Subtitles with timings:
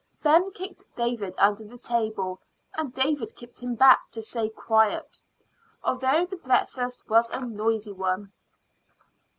[0.23, 2.39] Ben kicked David under the table,
[2.73, 5.19] and David kicked him back to stay quiet.
[5.83, 8.31] Altogether the breakfast was a noisy one.